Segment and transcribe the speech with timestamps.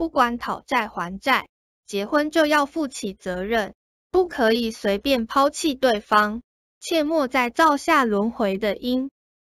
[0.00, 1.46] 不管讨债还债
[1.84, 3.74] 结婚就要负起责任
[4.10, 6.40] 不可以随便抛弃对方。
[6.80, 9.10] 切莫再造下轮回的因